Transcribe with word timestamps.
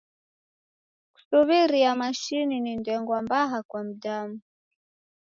Kusuw'iria 1.13 1.91
mashini 2.01 2.55
ni 2.59 2.73
ndengwa 2.81 3.17
mbaha 3.25 3.59
kwa 3.69 3.81
mdamu. 3.87 4.39